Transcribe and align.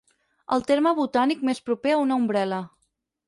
El 0.55 0.63
terme 0.71 0.93
botànic 0.99 1.45
més 1.49 1.61
proper 1.69 1.93
a 1.97 2.01
una 2.05 2.19
ombrel·la. 2.23 2.63